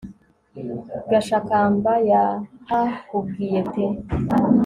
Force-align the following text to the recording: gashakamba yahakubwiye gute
gashakamba 1.09 1.91
yahakubwiye 2.11 3.59
gute 3.73 3.85